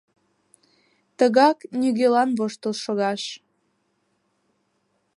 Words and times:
Тыгак 1.17 1.57
нигӧлан 1.79 2.29
воштыл 2.37 2.73
шогаш... 2.83 3.23